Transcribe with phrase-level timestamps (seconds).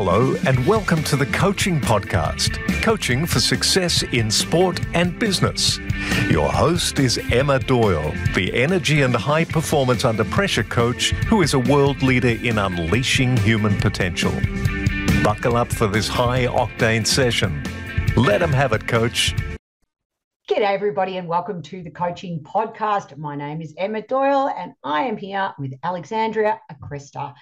[0.00, 5.80] Hello, and welcome to the Coaching Podcast Coaching for Success in Sport and Business.
[6.30, 11.54] Your host is Emma Doyle, the energy and high performance under pressure coach who is
[11.54, 14.30] a world leader in unleashing human potential.
[15.24, 17.60] Buckle up for this high octane session.
[18.16, 19.34] Let them have it, coach.
[20.48, 23.16] G'day, everybody, and welcome to the Coaching Podcast.
[23.16, 27.34] My name is Emma Doyle, and I am here with Alexandria Agresta.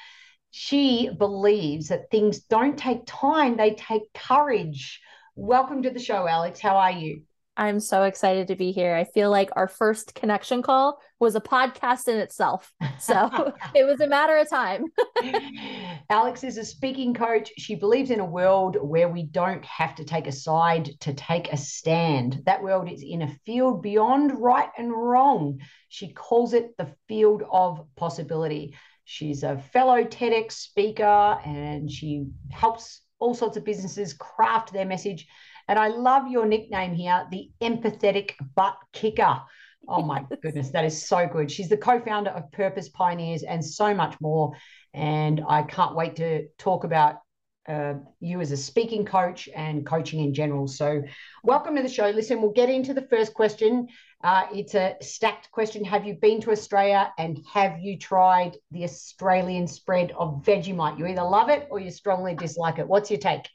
[0.58, 5.02] She believes that things don't take time, they take courage.
[5.34, 6.60] Welcome to the show, Alex.
[6.60, 7.24] How are you?
[7.58, 8.94] I'm so excited to be here.
[8.94, 12.72] I feel like our first connection call was a podcast in itself.
[12.98, 14.84] So it was a matter of time.
[16.10, 17.50] Alex is a speaking coach.
[17.58, 21.52] She believes in a world where we don't have to take a side to take
[21.52, 22.44] a stand.
[22.46, 25.60] That world is in a field beyond right and wrong.
[25.90, 28.74] She calls it the field of possibility.
[29.06, 35.26] She's a fellow TEDx speaker and she helps all sorts of businesses craft their message
[35.68, 39.40] and I love your nickname here, the empathetic butt kicker.
[39.88, 41.50] Oh my goodness, that is so good.
[41.50, 44.52] She's the co founder of Purpose Pioneers and so much more.
[44.94, 47.16] And I can't wait to talk about
[47.68, 50.68] uh, you as a speaking coach and coaching in general.
[50.68, 51.02] So,
[51.42, 52.10] welcome to the show.
[52.10, 53.88] Listen, we'll get into the first question.
[54.26, 55.84] Uh, it's a stacked question.
[55.84, 60.98] Have you been to Australia and have you tried the Australian spread of Vegemite?
[60.98, 62.88] You either love it or you strongly dislike it.
[62.88, 63.48] What's your take?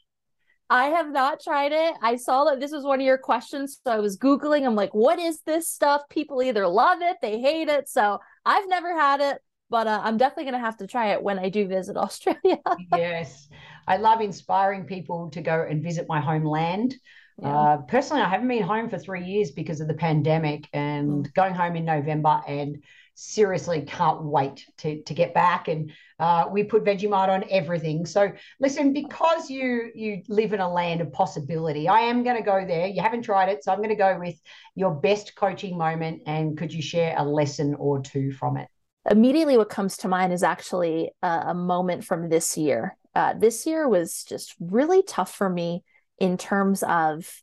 [0.70, 1.96] I have not tried it.
[2.02, 3.82] I saw that this was one of your questions.
[3.86, 4.66] So I was Googling.
[4.66, 6.04] I'm like, what is this stuff?
[6.10, 7.90] People either love it, they hate it.
[7.90, 11.22] So I've never had it, but uh, I'm definitely going to have to try it
[11.22, 12.60] when I do visit Australia.
[12.96, 13.50] yes.
[13.90, 16.96] I love inspiring people to go and visit my homeland.
[17.38, 17.48] Yeah.
[17.48, 21.34] Uh, personally, I haven't been home for three years because of the pandemic and mm.
[21.34, 22.84] going home in November and
[23.16, 25.68] seriously can't wait to, to get back.
[25.68, 28.06] And uh, we put Vegemite on everything.
[28.06, 32.44] So listen, because you you live in a land of possibility, I am going to
[32.44, 32.88] go there.
[32.88, 34.36] You haven't tried it, so I'm going to go with
[34.76, 36.24] your best coaching moment.
[36.26, 38.68] And could you share a lesson or two from it?
[39.10, 42.98] Immediately, what comes to mind is actually a, a moment from this year.
[43.16, 45.84] Uh, this year was just really tough for me
[46.22, 47.42] in terms of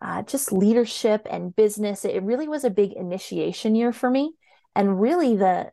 [0.00, 2.04] uh, just leadership and business.
[2.04, 4.32] It really was a big initiation year for me.
[4.74, 5.70] And really, the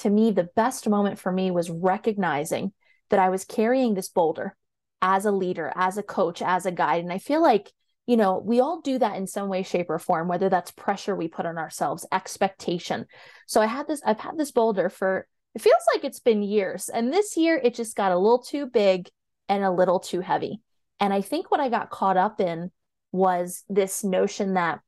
[0.00, 2.72] to me, the best moment for me was recognizing
[3.08, 4.54] that I was carrying this boulder
[5.00, 7.02] as a leader, as a coach, as a guide.
[7.02, 7.72] And I feel like,
[8.06, 11.16] you know, we all do that in some way, shape, or form, whether that's pressure
[11.16, 13.06] we put on ourselves, expectation.
[13.46, 16.90] So I had this, I've had this boulder for, it feels like it's been years.
[16.90, 19.08] And this year it just got a little too big
[19.48, 20.60] and a little too heavy.
[21.00, 22.70] And I think what I got caught up in
[23.10, 24.80] was this notion that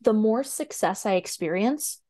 [0.00, 2.00] the more success I experience,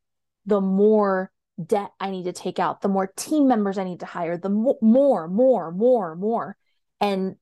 [0.47, 1.33] the more
[1.65, 4.49] debt I need to take out, the more team members I need to hire, the
[4.49, 6.57] mo- more, more, more, more.
[7.01, 7.37] And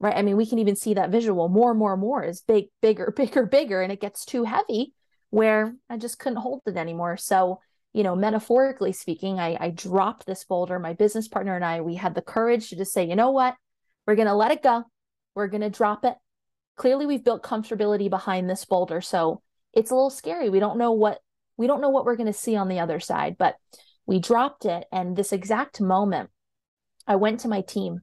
[0.00, 3.12] right, I mean, we can even see that visual more, more, more is big, bigger,
[3.16, 4.94] bigger, bigger, and it gets too heavy
[5.30, 7.16] where I just couldn't hold it anymore.
[7.16, 7.60] So,
[7.92, 10.78] you know, metaphorically speaking, I, I dropped this boulder.
[10.78, 13.54] My business partner and I, we had the courage to just say, you know what?
[14.06, 14.84] We're going to let it go.
[15.38, 16.16] We're going to drop it.
[16.74, 19.00] Clearly, we've built comfortability behind this boulder.
[19.00, 19.40] So
[19.72, 20.50] it's a little scary.
[20.50, 21.20] We don't know what
[21.56, 23.54] we don't know what we're going to see on the other side, but
[24.04, 24.84] we dropped it.
[24.90, 26.30] And this exact moment,
[27.06, 28.00] I went to my team.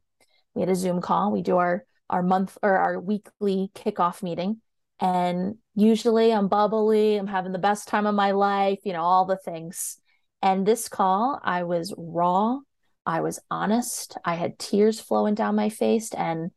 [0.53, 1.31] We had a Zoom call.
[1.31, 4.61] We do our our month or our weekly kickoff meeting.
[5.01, 9.25] And usually I'm bubbly, I'm having the best time of my life, you know, all
[9.25, 9.97] the things.
[10.41, 12.59] And this call, I was raw,
[13.05, 16.51] I was honest, I had tears flowing down my face, and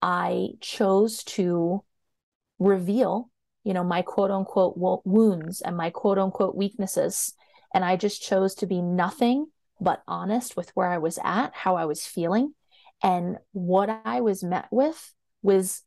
[0.00, 1.84] I chose to
[2.58, 3.30] reveal
[3.68, 7.34] you know, my quote unquote wounds and my quote unquote weaknesses.
[7.74, 9.48] And I just chose to be nothing
[9.78, 12.54] but honest with where I was at, how I was feeling.
[13.02, 15.82] And what I was met with was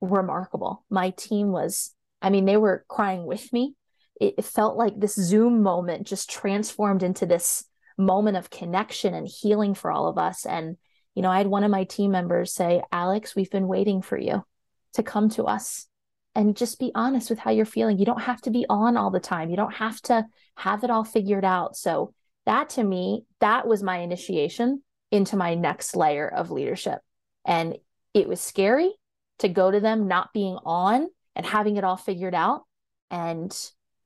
[0.00, 0.86] remarkable.
[0.88, 3.74] My team was, I mean, they were crying with me.
[4.18, 7.64] It, it felt like this Zoom moment just transformed into this
[7.98, 10.46] moment of connection and healing for all of us.
[10.46, 10.78] And,
[11.16, 14.18] you know, I had one of my team members say, Alex, we've been waiting for
[14.18, 14.44] you
[14.92, 15.88] to come to us
[16.34, 17.98] and just be honest with how you're feeling.
[17.98, 19.48] You don't have to be on all the time.
[19.48, 20.26] You don't have to
[20.56, 21.74] have it all figured out.
[21.74, 22.12] So
[22.44, 26.98] that to me, that was my initiation into my next layer of leadership.
[27.46, 27.78] And
[28.12, 28.92] it was scary
[29.38, 32.64] to go to them not being on and having it all figured out
[33.10, 33.50] and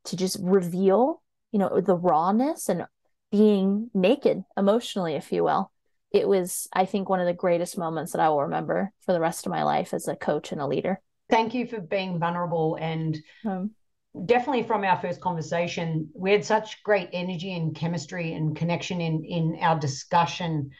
[0.04, 2.86] to just reveal, you know, the rawness and
[3.32, 5.72] being naked emotionally, if you will.
[6.12, 9.20] It was, I think, one of the greatest moments that I will remember for the
[9.20, 12.76] rest of my life as a coach and a leader thank you for being vulnerable
[12.80, 13.16] and
[13.46, 13.70] um,
[14.26, 19.24] definitely from our first conversation we had such great energy and chemistry and connection in
[19.24, 20.70] in our discussion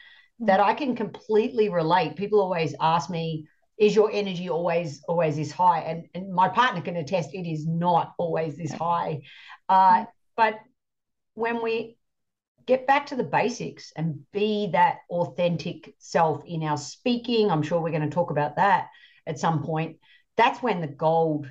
[0.41, 2.15] that I can completely relate.
[2.15, 3.47] People always ask me,
[3.77, 5.81] is your energy always always this high?
[5.81, 9.21] And, and my partner can attest it is not always this high.
[9.69, 10.05] Uh,
[10.35, 10.55] but
[11.35, 11.97] when we
[12.65, 17.81] get back to the basics and be that authentic self in our speaking, I'm sure
[17.81, 18.87] we're going to talk about that
[19.25, 19.97] at some point.
[20.37, 21.47] That's when the gold,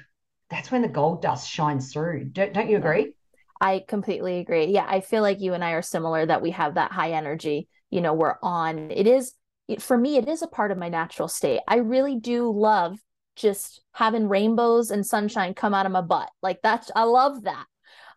[0.49, 2.27] that's when the gold dust shines through.
[2.27, 3.13] Don't, don't you agree?
[3.61, 4.67] I completely agree.
[4.67, 7.69] Yeah, I feel like you and I are similar that we have that high energy.
[7.91, 8.91] You know, we're on.
[8.91, 9.35] It is
[9.79, 11.61] for me, it is a part of my natural state.
[11.69, 12.99] I really do love
[13.37, 16.31] just having rainbows and sunshine come out of my butt.
[16.43, 17.67] Like that's, I love that.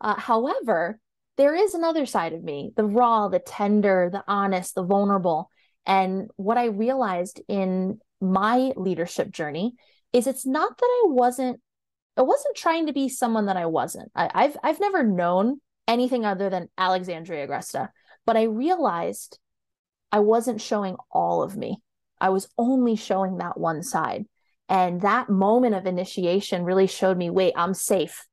[0.01, 0.99] Uh, however,
[1.37, 5.49] there is another side of me the raw, the tender, the honest, the vulnerable.
[5.85, 9.73] And what I realized in my leadership journey
[10.13, 11.59] is it's not that I wasn't
[12.15, 14.11] I wasn't trying to be someone that I wasn't.
[14.15, 17.89] I, have I've never known anything other than Alexandria Agresta,
[18.25, 19.39] but I realized
[20.11, 21.81] I wasn't showing all of me.
[22.21, 24.25] I was only showing that one side.
[24.69, 28.25] And that moment of initiation really showed me wait, I'm safe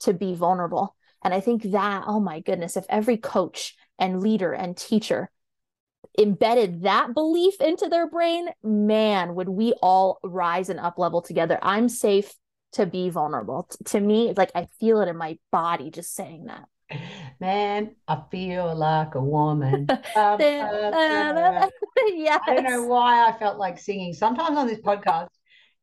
[0.00, 0.95] to be vulnerable.
[1.26, 5.28] And I think that, oh my goodness, if every coach and leader and teacher
[6.16, 11.58] embedded that belief into their brain, man, would we all rise and up level together.
[11.60, 12.32] I'm safe
[12.74, 13.68] to be vulnerable.
[13.86, 16.68] to me, like I feel it in my body just saying that.
[17.40, 19.88] Man, I feel like a woman.
[20.14, 20.38] Um, uh,
[22.06, 22.40] yes.
[22.46, 24.14] I don't know why I felt like singing.
[24.14, 25.30] Sometimes on this podcast,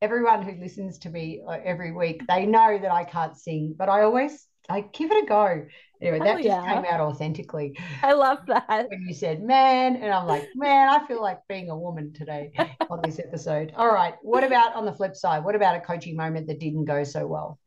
[0.01, 3.89] everyone who listens to me uh, every week, they know that I can't sing, but
[3.89, 5.65] I always I give it a go.
[6.01, 6.73] Anyway, that oh, just yeah.
[6.73, 7.77] came out authentically.
[8.01, 8.89] I love that.
[8.89, 12.51] When you said man, and I'm like, man, I feel like being a woman today
[12.89, 13.73] on this episode.
[13.75, 14.15] All right.
[14.21, 15.43] What about on the flip side?
[15.43, 17.59] What about a coaching moment that didn't go so well?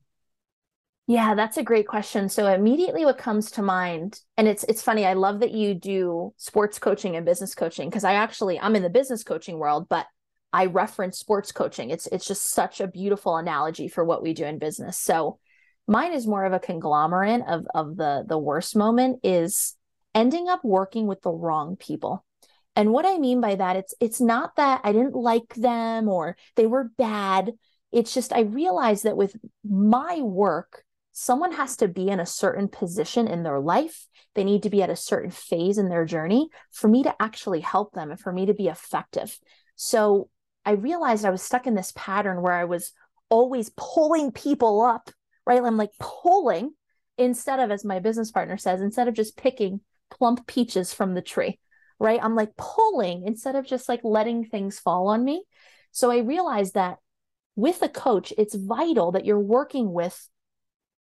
[1.06, 2.28] Yeah, that's a great question.
[2.28, 6.34] So immediately what comes to mind, and it's it's funny, I love that you do
[6.36, 10.06] sports coaching and business coaching because I actually I'm in the business coaching world, but
[10.52, 11.90] I reference sports coaching.
[11.90, 14.98] It's it's just such a beautiful analogy for what we do in business.
[14.98, 15.38] So
[15.86, 19.76] mine is more of a conglomerate of of the the worst moment is
[20.14, 22.24] ending up working with the wrong people.
[22.74, 26.36] And what I mean by that, it's it's not that I didn't like them or
[26.56, 27.52] they were bad.
[27.92, 32.68] It's just I realized that with my work, someone has to be in a certain
[32.68, 34.06] position in their life.
[34.34, 37.60] They need to be at a certain phase in their journey for me to actually
[37.60, 39.38] help them and for me to be effective.
[39.76, 40.28] So
[40.66, 42.92] I realized I was stuck in this pattern where I was
[43.30, 45.10] always pulling people up,
[45.46, 45.62] right?
[45.62, 46.72] I'm like pulling
[47.18, 51.22] instead of, as my business partner says, instead of just picking plump peaches from the
[51.22, 51.58] tree,
[51.98, 52.20] right?
[52.22, 55.44] I'm like pulling instead of just like letting things fall on me.
[55.92, 56.98] So I realized that
[57.54, 60.28] with a coach, it's vital that you're working with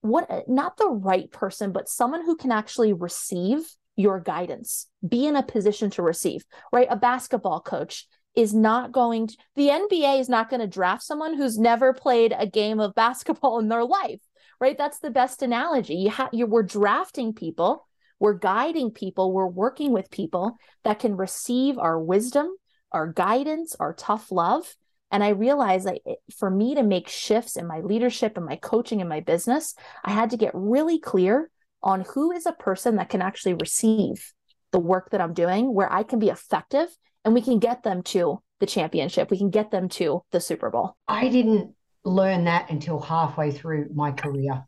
[0.05, 3.65] what not the right person but someone who can actually receive
[3.95, 9.27] your guidance be in a position to receive right a basketball coach is not going
[9.27, 12.93] to the NBA is not going to draft someone who's never played a game of
[12.93, 14.19] basketball in their life
[14.59, 17.87] right that's the best analogy you have you we're drafting people
[18.19, 22.47] we're guiding people we're working with people that can receive our wisdom
[22.91, 24.75] our guidance our tough love
[25.11, 25.99] and I realized that
[26.37, 30.11] for me to make shifts in my leadership and my coaching and my business, I
[30.11, 31.49] had to get really clear
[31.81, 34.33] on who is a person that can actually receive
[34.71, 36.89] the work that I'm doing, where I can be effective
[37.23, 39.29] and we can get them to the championship.
[39.29, 40.97] We can get them to the Super Bowl.
[41.07, 41.74] I didn't
[42.05, 44.63] learn that until halfway through my career.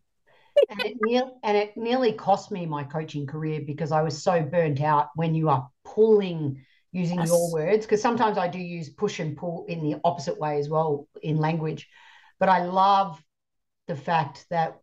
[0.70, 4.42] and, it ne- and it nearly cost me my coaching career because I was so
[4.42, 7.28] burnt out when you are pulling using yes.
[7.28, 10.68] your words because sometimes I do use push and pull in the opposite way as
[10.68, 11.88] well in language.
[12.40, 13.22] But I love
[13.88, 14.80] the fact that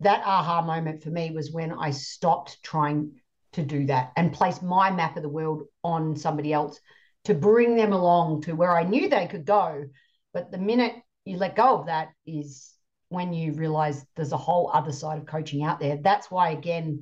[0.00, 3.20] that aha moment for me was when I stopped trying
[3.52, 6.78] to do that and place my map of the world on somebody else
[7.24, 9.84] to bring them along to where I knew they could go.
[10.32, 12.72] But the minute you let go of that is
[13.08, 15.98] when you realize there's a whole other side of coaching out there.
[16.02, 17.00] That's why, again,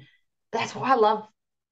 [0.53, 1.27] that's why I love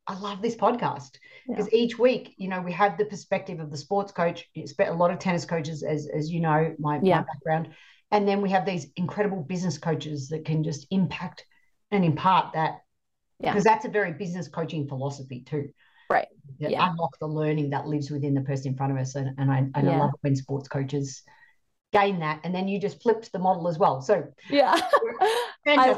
[0.08, 1.16] I love this podcast
[1.48, 1.78] because yeah.
[1.78, 4.48] each week, you know, we have the perspective of the sports coach.
[4.66, 7.18] Spent a lot of tennis coaches, as as you know, my, yeah.
[7.18, 7.70] my background,
[8.12, 11.44] and then we have these incredible business coaches that can just impact
[11.90, 12.82] and impart that.
[13.40, 13.50] Yeah.
[13.50, 15.70] Because that's a very business coaching philosophy too.
[16.08, 16.28] Right.
[16.58, 16.88] yeah.
[16.88, 19.58] Unlock the learning that lives within the person in front of us, and and I
[19.58, 19.90] and yeah.
[19.90, 21.22] I love when sports coaches
[21.96, 24.00] gain that, and then you just flipped the model as well.
[24.00, 24.78] So yeah.
[25.66, 25.96] I,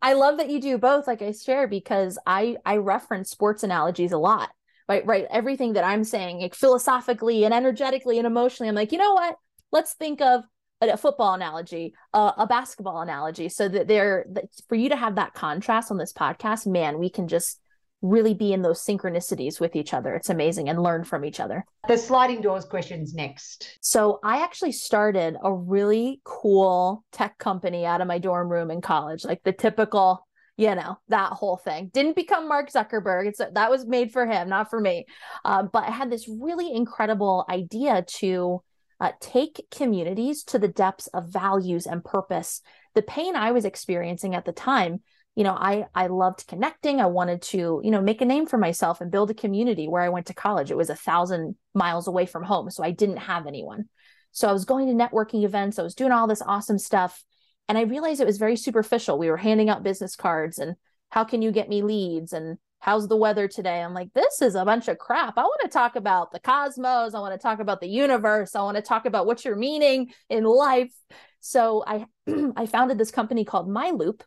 [0.00, 4.12] I love that you do both, like I share, because I I reference sports analogies
[4.12, 4.50] a lot.
[4.88, 5.26] Right, right.
[5.30, 9.36] Everything that I'm saying, like philosophically and energetically and emotionally, I'm like, you know what?
[9.70, 10.44] Let's think of
[10.80, 15.16] a, football analogy, uh, a basketball analogy, so that there, that for you to have
[15.16, 17.60] that contrast on this podcast, man, we can just
[18.00, 20.14] really be in those synchronicities with each other.
[20.14, 21.64] It's amazing and learn from each other.
[21.88, 23.78] The sliding doors questions next.
[23.80, 28.80] So I actually started a really cool tech company out of my dorm room in
[28.80, 30.24] college, like the typical
[30.58, 34.48] you know that whole thing didn't become mark zuckerberg it's that was made for him
[34.48, 35.06] not for me
[35.44, 38.60] uh, but i had this really incredible idea to
[39.00, 42.60] uh, take communities to the depths of values and purpose
[42.96, 45.00] the pain i was experiencing at the time
[45.38, 48.58] you know i i loved connecting i wanted to you know make a name for
[48.58, 52.08] myself and build a community where i went to college it was a thousand miles
[52.08, 53.84] away from home so i didn't have anyone
[54.32, 57.24] so i was going to networking events i was doing all this awesome stuff
[57.68, 59.18] and I realized it was very superficial.
[59.18, 60.74] We were handing out business cards and
[61.10, 63.82] how can you get me leads and how's the weather today?
[63.82, 65.36] I'm like, this is a bunch of crap.
[65.36, 67.14] I want to talk about the cosmos.
[67.14, 68.54] I want to talk about the universe.
[68.54, 70.92] I want to talk about what's your meaning in life.
[71.40, 72.06] So I
[72.56, 74.24] I founded this company called My Loop.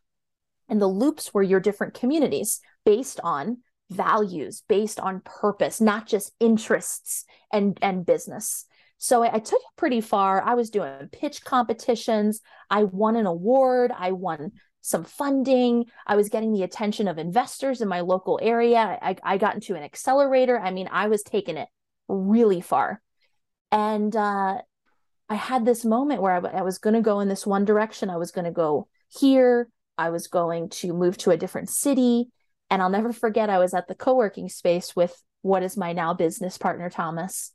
[0.71, 3.57] And the loops were your different communities based on
[3.89, 8.65] values, based on purpose, not just interests and, and business.
[8.97, 10.41] So I, I, took it pretty far.
[10.41, 12.39] I was doing pitch competitions.
[12.69, 13.91] I won an award.
[13.95, 15.85] I won some funding.
[16.07, 18.97] I was getting the attention of investors in my local area.
[19.01, 20.57] I, I got into an accelerator.
[20.57, 21.67] I mean, I was taking it
[22.07, 23.01] really far.
[23.73, 24.59] And uh,
[25.27, 28.09] I had this moment where I, I was going to go in this one direction.
[28.09, 29.67] I was going to go here.
[30.01, 32.29] I was going to move to a different city.
[32.69, 35.93] And I'll never forget, I was at the co working space with what is my
[35.93, 37.51] now business partner, Thomas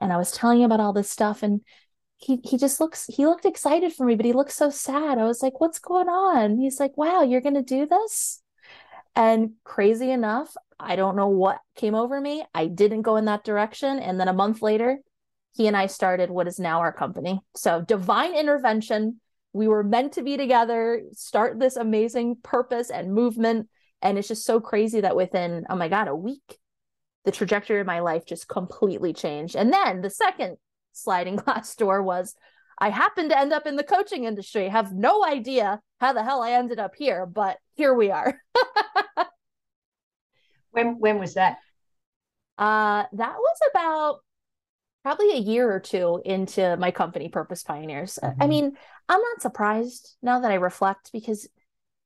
[0.00, 1.60] and I was telling him about all this stuff and
[2.16, 5.18] he he just looks he looked excited for me but he looked so sad.
[5.18, 8.42] I was like, "What's going on?" He's like, "Wow, you're going to do this?"
[9.16, 12.44] And crazy enough, I don't know what came over me.
[12.54, 14.98] I didn't go in that direction and then a month later,
[15.54, 17.40] he and I started what is now our company.
[17.56, 19.20] So, divine intervention.
[19.52, 23.68] We were meant to be together, start this amazing purpose and movement.
[24.02, 26.58] And it's just so crazy that within, oh my God, a week,
[27.24, 29.56] the trajectory of my life just completely changed.
[29.56, 30.56] And then the second
[30.92, 32.34] sliding glass door was
[32.78, 34.68] I happened to end up in the coaching industry.
[34.68, 38.40] Have no idea how the hell I ended up here, but here we are.
[40.70, 41.58] when when was that?
[42.56, 44.20] Uh that was about
[45.02, 48.18] probably a year or two into my company Purpose Pioneers.
[48.22, 48.42] Mm-hmm.
[48.42, 48.72] I mean,
[49.08, 51.48] I'm not surprised now that I reflect because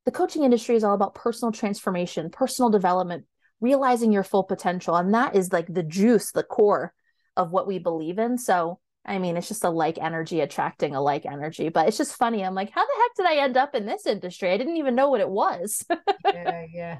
[0.05, 3.25] the coaching industry is all about personal transformation, personal development,
[3.59, 4.95] realizing your full potential.
[4.95, 6.93] And that is like the juice, the core
[7.35, 8.37] of what we believe in.
[8.37, 11.69] So, I mean, it's just a like energy attracting a like energy.
[11.69, 12.43] But it's just funny.
[12.43, 14.51] I'm like, how the heck did I end up in this industry?
[14.51, 15.83] I didn't even know what it was.
[16.25, 16.99] yeah, yeah.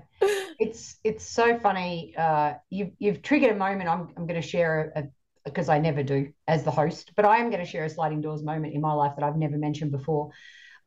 [0.59, 2.13] It's it's so funny.
[2.17, 3.89] Uh, you've you've triggered a moment.
[3.89, 5.03] I'm I'm going to share a,
[5.45, 8.21] because I never do as the host, but I am going to share a sliding
[8.21, 10.31] doors moment in my life that I've never mentioned before.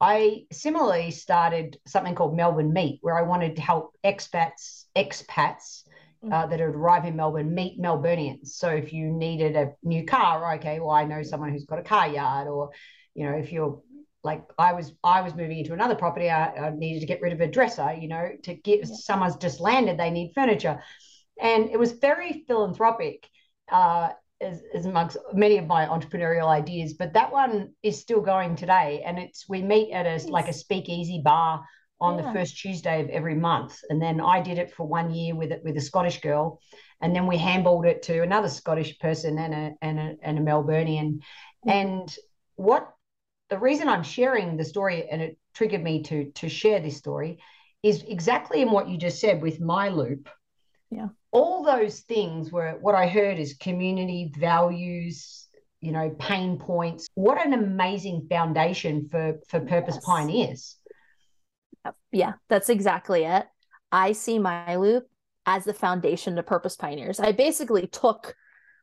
[0.01, 5.83] I similarly started something called Melbourne Meet, where I wanted to help expats, expats
[6.25, 6.51] uh, mm.
[6.51, 8.49] that had arrived in Melbourne meet Melburnians.
[8.49, 11.85] So if you needed a new car, okay, well I know someone who's got a
[11.85, 12.71] car yard, or
[13.15, 13.81] you know if you're
[14.25, 17.33] like I was, I was moving into another property, I, I needed to get rid
[17.33, 18.95] of a dresser, you know, to get yeah.
[18.95, 20.83] someone's just landed, they need furniture,
[21.41, 23.29] and it was very philanthropic.
[23.71, 24.11] Uh,
[24.41, 29.03] as, as amongst many of my entrepreneurial ideas, but that one is still going today.
[29.05, 31.65] And it's we meet at a like a speakeasy bar
[32.01, 32.27] on yeah.
[32.27, 33.79] the first Tuesday of every month.
[33.91, 36.61] And then I did it for one year with it with a Scottish girl.
[37.01, 40.43] And then we handballed it to another Scottish person and a and a, and a
[40.43, 41.21] Melburnian.
[41.67, 42.15] And
[42.57, 42.91] what
[43.51, 47.39] the reason I'm sharing the story and it triggered me to to share this story
[47.83, 50.29] is exactly in what you just said with my loop.
[50.91, 55.47] Yeah all those things were what I heard is community values,
[55.81, 57.09] you know, pain points.
[57.15, 60.05] What an amazing foundation for for Purpose yes.
[60.05, 60.77] Pioneers.
[62.13, 63.47] Yeah, that's exactly it.
[63.93, 65.07] I see my loop
[65.47, 67.21] as the foundation to Purpose Pioneers.
[67.21, 68.35] I basically took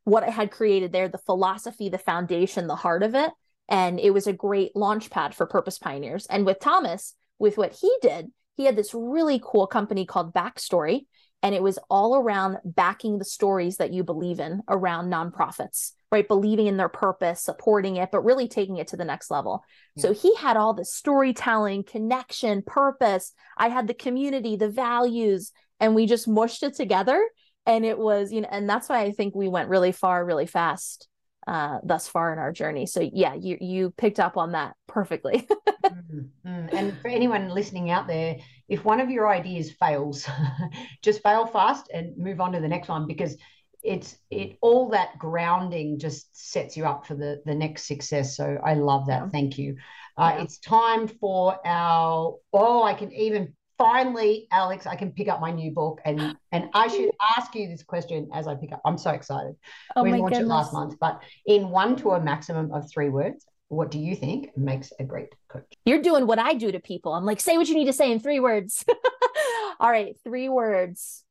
[0.03, 3.31] what I had created there, the philosophy, the foundation, the heart of it,
[3.69, 6.25] and it was a great launch pad for Purpose Pioneers.
[6.27, 11.05] And with Thomas, with what he did, he had this really cool company called Backstory
[11.43, 16.27] and it was all around backing the stories that you believe in around nonprofits right?
[16.29, 19.63] Believing in their purpose supporting it but really taking it to the next level.
[19.95, 20.03] Yeah.
[20.03, 23.33] so he had all the storytelling connection purpose.
[23.57, 25.51] I had the community the values
[25.81, 27.21] and we just mushed it together.
[27.65, 30.45] And it was you know and that's why i think we went really far really
[30.45, 31.07] fast
[31.47, 32.85] uh, thus far in our journey.
[32.85, 35.47] So yeah, you you picked up on that perfectly.
[35.85, 36.75] mm-hmm.
[36.75, 38.37] And for anyone listening out there,
[38.67, 40.27] if one of your ideas fails,
[41.03, 43.37] just fail fast and move on to the next one because
[43.83, 48.35] it's it all that grounding just sets you up for the the next success.
[48.35, 49.23] So I love that.
[49.23, 49.29] Yeah.
[49.29, 49.77] Thank you.
[50.17, 50.43] Uh, yeah.
[50.43, 55.51] It's time for our oh, I can even finally, Alex, I can pick up my
[55.51, 58.81] new book and and I should ask you this question as I pick up.
[58.85, 59.55] I'm so excited.
[59.95, 60.45] Oh we launched goodness.
[60.45, 64.15] it last month, but in one to a maximum of three words, what do you
[64.15, 65.65] think makes a great coach?
[65.85, 67.13] You're doing what I do to people.
[67.13, 68.85] I'm like, say what you need to say in three words.
[69.79, 71.23] All right, three words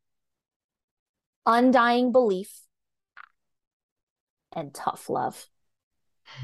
[1.47, 2.51] undying belief
[4.53, 5.47] and tough love.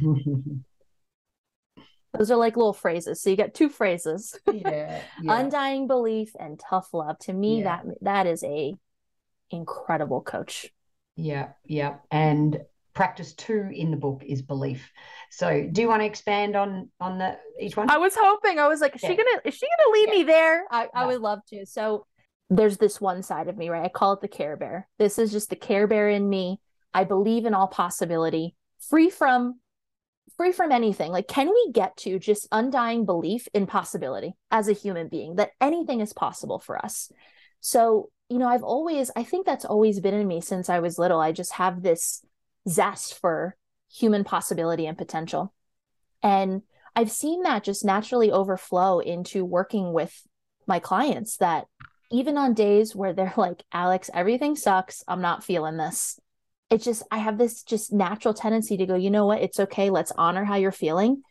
[2.16, 3.22] Those are like little phrases.
[3.22, 5.38] So you got two phrases yeah, yeah.
[5.40, 7.18] undying belief and tough love.
[7.20, 7.64] To me, Yeah.
[7.64, 8.74] that that is a
[9.50, 10.70] incredible coach.
[11.16, 11.96] Yeah, yeah.
[12.10, 12.60] And
[12.94, 14.90] practice two in the book is belief.
[15.30, 17.90] So do you want to expand on on the each one?
[17.90, 18.58] I was hoping.
[18.58, 19.10] I was like, is Yeah.
[19.10, 20.18] she gonna is she gonna lead Yeah.
[20.18, 20.64] me there?
[20.70, 21.66] I, I would love to.
[21.66, 22.06] So
[22.48, 23.84] there's this one side of me, right?
[23.84, 24.88] I call it the care bear.
[24.98, 26.60] This is just the care bear in me.
[26.92, 29.60] I believe in all possibility, free from
[30.36, 31.12] free from anything.
[31.12, 35.52] Like, can we get to just undying belief in possibility as a human being that
[35.60, 37.10] anything is possible for us?
[37.60, 40.98] So, you know, I've always, I think that's always been in me since I was
[40.98, 41.20] little.
[41.20, 42.24] I just have this
[42.68, 43.56] zest for
[43.92, 45.52] human possibility and potential.
[46.22, 46.62] And
[46.94, 50.14] I've seen that just naturally overflow into working with
[50.66, 51.66] my clients that
[52.10, 55.04] even on days where they're like, Alex, everything sucks.
[55.06, 56.18] I'm not feeling this.
[56.70, 59.42] It's just, I have this just natural tendency to go, you know what?
[59.42, 59.90] It's okay.
[59.90, 61.22] Let's honor how you're feeling,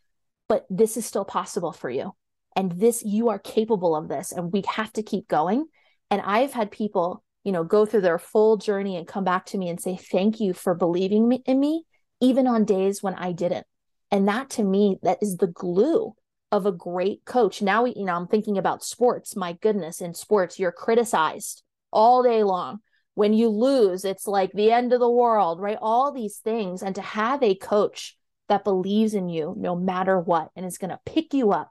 [0.50, 2.14] but this is still possible for you.
[2.56, 4.34] And this, you are capable of this.
[4.34, 5.66] And we have to keep going.
[6.12, 9.58] And I've had people, you know, go through their full journey and come back to
[9.58, 11.86] me and say, thank you for believing me, in me,
[12.20, 13.66] even on days when I didn't.
[14.12, 16.16] And that to me, that is the glue
[16.52, 17.62] of a great coach.
[17.62, 19.36] Now, you know, I'm thinking about sports.
[19.36, 22.80] My goodness, in sports, you're criticized all day long.
[23.20, 25.78] When you lose, it's like the end of the world, right?
[25.82, 26.84] All these things.
[26.84, 30.92] And to have a coach that believes in you no matter what and is going
[30.96, 31.70] to pick you up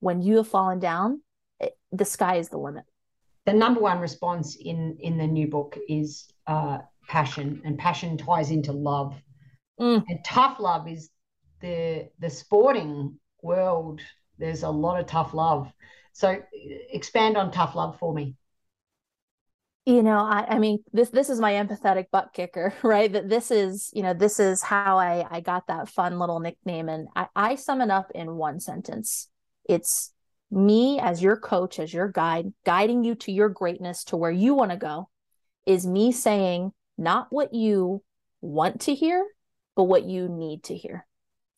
[0.00, 1.22] when you have fallen down,
[1.60, 2.84] it, the sky is the limit.
[3.46, 8.50] the number one response in in the new book is uh, passion, and passion ties
[8.50, 9.14] into love.
[9.80, 10.04] Mm.
[10.08, 11.10] And tough love is
[11.60, 14.00] the the sporting world.
[14.38, 15.72] There's a lot of tough love.
[16.12, 16.26] So
[16.90, 18.36] expand on tough love for me.
[19.84, 23.12] You know I, I mean this this is my empathetic butt kicker right?
[23.12, 26.88] That this is you know this is how i i got that fun little nickname.
[26.88, 29.28] And i i sum it up in one sentence.
[29.68, 30.12] It's
[30.50, 34.54] me as your coach as your guide guiding you to your greatness to where you
[34.54, 35.08] want to go
[35.64, 38.02] is me saying not what you
[38.42, 39.26] want to hear
[39.74, 41.06] but what you need to hear.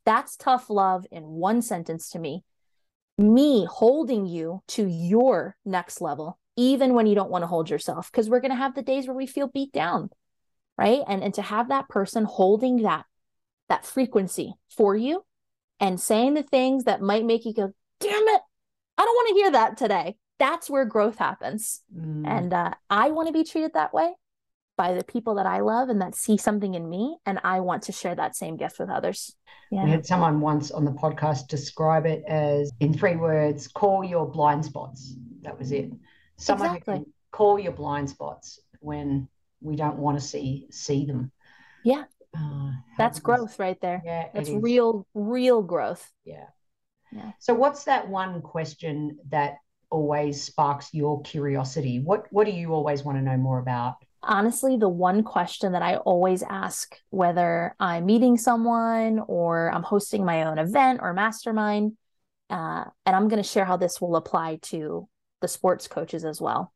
[0.06, 2.44] That's tough love in one sentence to me.
[3.18, 8.10] Me holding you to your next level even when you don't want to hold yourself
[8.10, 10.10] because we're going to have the days where we feel beat down
[10.78, 13.04] right and and to have that person holding that
[13.68, 15.24] that frequency for you
[15.80, 18.40] and saying the things that might make you go damn it
[18.98, 22.26] i don't want to hear that today that's where growth happens Mm.
[22.26, 24.12] and uh, i want to be treated that way
[24.76, 27.84] by the people that i love and that see something in me and i want
[27.84, 29.34] to share that same gift with others
[29.70, 34.04] We yeah had someone once on the podcast describe it as in three words: call
[34.04, 35.14] your blind spots.
[35.42, 35.90] That was it.
[36.37, 37.05] Someone who Exactly.
[37.05, 39.29] can call your blind spots when
[39.61, 41.33] we don't want to see see them.
[41.85, 42.05] Yeah.
[42.37, 46.47] Uh, that's growth right there Yeah, that's real real growth Yeah.
[47.12, 47.31] Yeah.
[47.38, 52.01] So what's that one question that always sparks your curiosity?
[52.01, 53.97] What what do you always want to know more about?
[54.27, 60.25] honestly the one question that I always ask, whether I'm meeting someone or I'm hosting
[60.25, 61.92] my own event or mastermind,
[62.51, 65.09] uh, and I'm going to share how this will apply to
[65.44, 66.72] the sports coaches as well,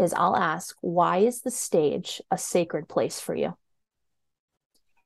[0.00, 3.54] is I'll ask, why is the stage a sacred place for you?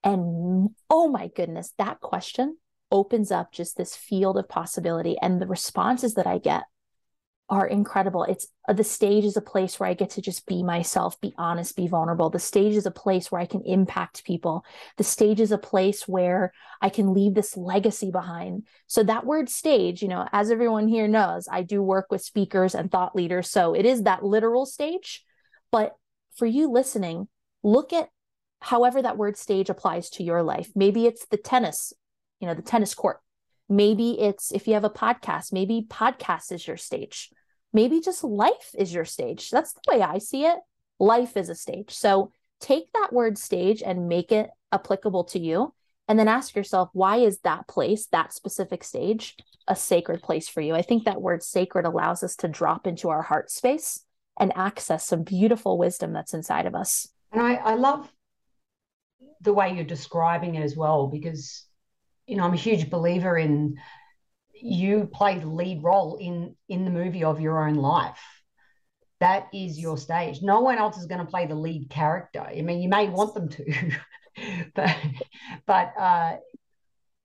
[0.05, 2.57] And oh my goodness, that question
[2.92, 5.16] opens up just this field of possibility.
[5.20, 6.62] And the responses that I get
[7.51, 8.23] are incredible.
[8.23, 11.35] It's uh, the stage is a place where I get to just be myself, be
[11.37, 12.31] honest, be vulnerable.
[12.31, 14.65] The stage is a place where I can impact people.
[14.97, 18.69] The stage is a place where I can leave this legacy behind.
[18.87, 22.77] So that word stage, you know, as everyone here knows, I do work with speakers
[22.77, 23.51] and thought leaders.
[23.51, 25.25] So it is that literal stage.
[25.73, 25.97] But
[26.37, 27.27] for you listening,
[27.65, 28.11] look at
[28.61, 30.71] however that word stage applies to your life.
[30.77, 31.93] Maybe it's the tennis,
[32.39, 33.19] you know, the tennis court.
[33.69, 37.31] Maybe it's if you have a podcast, maybe podcast is your stage
[37.72, 39.50] maybe just life is your stage.
[39.50, 40.59] That's the way I see it.
[40.98, 41.92] Life is a stage.
[41.92, 45.74] So take that word stage and make it applicable to you.
[46.09, 49.37] And then ask yourself, why is that place, that specific stage,
[49.68, 50.74] a sacred place for you?
[50.74, 54.04] I think that word sacred allows us to drop into our heart space
[54.38, 57.06] and access some beautiful wisdom that's inside of us.
[57.30, 58.11] And I, I love
[59.40, 61.64] the way you're describing it as well, because
[62.26, 63.78] you know, I'm a huge believer in
[64.62, 68.20] you play the lead role in in the movie of your own life
[69.20, 70.40] that is your stage.
[70.42, 72.40] No one else is going to play the lead character.
[72.40, 73.92] I mean, you may want them to,
[74.75, 74.96] but
[75.66, 76.37] but uh,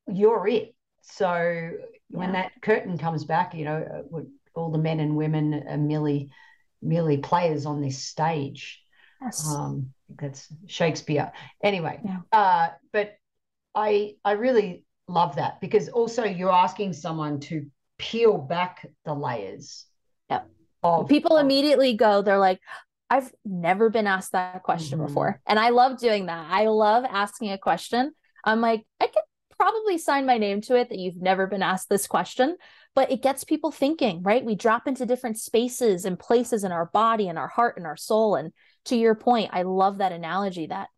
[0.07, 0.75] you're it.
[1.01, 1.71] So yeah.
[2.09, 4.19] when that curtain comes back, you know, uh,
[4.55, 6.31] all the men and women are merely
[6.81, 8.81] merely players on this stage.
[9.21, 9.47] Yes.
[9.47, 11.31] Um, that's Shakespeare.
[11.63, 12.19] Anyway, yeah.
[12.31, 13.15] uh, but
[13.73, 17.65] I I really love that because also you're asking someone to
[17.97, 19.85] peel back the layers
[20.85, 22.59] of, people of, immediately go they're like
[23.09, 25.07] i've never been asked that question mm-hmm.
[25.07, 26.47] before and i love doing that.
[26.49, 28.11] I love asking a question.
[28.43, 29.23] I'm like i could
[29.57, 32.57] probably sign my name to it that you've never been asked this question
[32.93, 34.45] but it gets people thinking right?
[34.45, 37.97] We drop into different spaces and places in our body and our heart and our
[37.97, 38.51] soul and
[38.85, 40.89] to your point i love that analogy that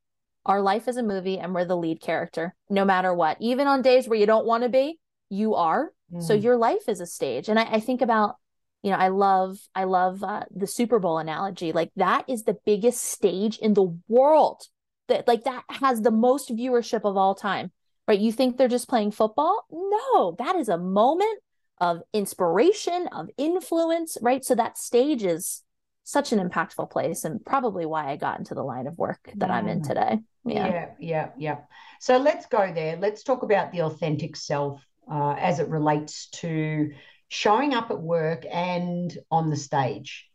[0.48, 3.38] our life is a movie and we're the lead character no matter what.
[3.40, 5.92] Even on days where you don't want to be you are.
[6.14, 6.24] Mm.
[6.24, 7.50] so your life is a stage.
[7.50, 8.38] And I, I think about
[8.84, 11.72] you know i love i love uh, the super bowl analogy.
[11.72, 14.64] Like that is the biggest stage in the world
[15.10, 17.72] that like that has the most viewership of all time
[18.08, 18.20] right?
[18.20, 19.66] You think they're just playing football?
[19.72, 21.40] No that is a moment
[21.80, 24.46] of inspiration of influence right?
[24.46, 25.64] So that stage is
[26.08, 29.52] such an impactful place and probably why i got into the line of work that
[29.52, 30.18] i'm in today
[30.50, 31.58] yeah yeah yeah, yeah.
[32.00, 36.92] so let's go there let's talk about the authentic self uh, as it relates to
[37.28, 40.28] showing up at work and on the stage.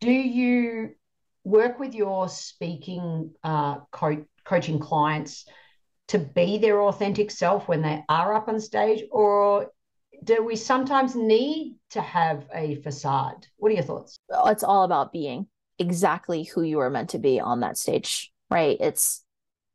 [0.00, 0.90] Do you
[1.44, 5.46] work with your speaking uh, co- coaching clients
[6.08, 9.70] to be their authentic self when they are up on stage, or
[10.22, 13.46] do we sometimes need to have a facade?
[13.56, 14.18] What are your thoughts?
[14.46, 15.46] It's all about being
[15.78, 18.76] exactly who you are meant to be on that stage, right?
[18.80, 19.24] It's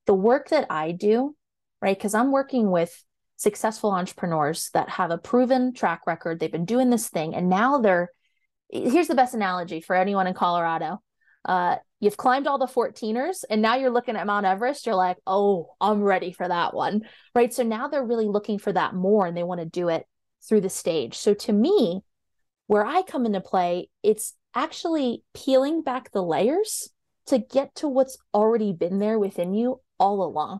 [0.10, 1.36] the work that I do,
[1.84, 1.95] right?
[1.95, 2.91] Because I'm working with
[3.38, 6.39] successful entrepreneurs that have a proven track record.
[6.39, 8.10] They've been doing this thing, and now they're.
[8.72, 11.00] Here's the best analogy for anyone in Colorado.
[11.45, 14.88] Uh, you've climbed all the 14ers, and now you're looking at Mount Everest.
[14.88, 17.04] You're like, oh, I'm ready for that one,
[17.36, 17.54] right?
[17.54, 20.08] So now they're really looking for that more, and they want to do it
[20.48, 21.19] through the stage.
[21.19, 22.02] So to me,
[22.65, 26.89] where I come into play, it's actually peeling back the layers
[27.28, 30.60] to get to what's already been there within you all along.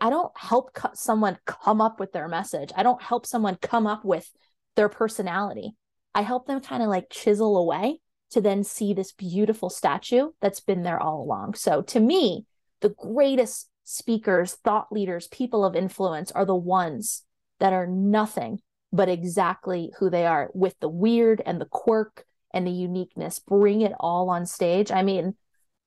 [0.00, 2.70] I don't help someone come up with their message.
[2.74, 4.30] I don't help someone come up with
[4.76, 5.76] their personality.
[6.14, 7.98] I help them kind of like chisel away
[8.30, 11.54] to then see this beautiful statue that's been there all along.
[11.54, 12.46] So to me,
[12.80, 17.22] the greatest speakers, thought leaders, people of influence are the ones
[17.60, 18.60] that are nothing
[18.92, 23.38] but exactly who they are with the weird and the quirk and the uniqueness.
[23.38, 24.90] Bring it all on stage.
[24.90, 25.34] I mean,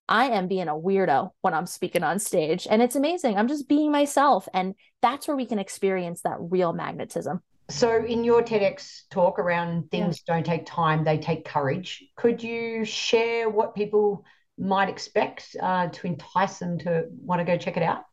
[0.08, 2.66] I am being a weirdo when I'm speaking on stage.
[2.70, 3.36] And it's amazing.
[3.36, 4.48] I'm just being myself.
[4.54, 7.40] And that's where we can experience that real magnetism.
[7.70, 10.34] So, in your TEDx talk around things yeah.
[10.34, 14.24] don't take time, they take courage, could you share what people
[14.56, 18.04] might expect uh, to entice them to want to go check it out?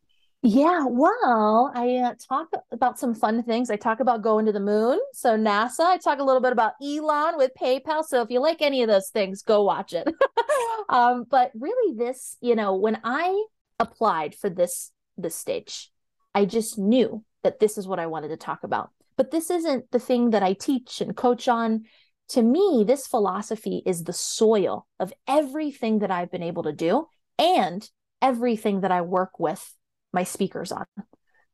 [0.48, 3.68] Yeah, well, I uh, talk about some fun things.
[3.68, 5.00] I talk about going to the moon.
[5.12, 8.04] So, NASA, I talk a little bit about Elon with PayPal.
[8.04, 10.06] So, if you like any of those things, go watch it.
[10.88, 13.44] um, but really, this, you know, when I
[13.80, 15.90] applied for this this stage,
[16.32, 18.90] I just knew that this is what I wanted to talk about.
[19.16, 21.86] But this isn't the thing that I teach and coach on.
[22.30, 27.08] To me, this philosophy is the soil of everything that I've been able to do
[27.36, 27.88] and
[28.22, 29.74] everything that I work with
[30.16, 30.86] my speakers on.